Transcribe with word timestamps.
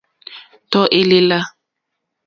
Tɔ̀ 0.71 0.85
èlèlà. 0.99 1.39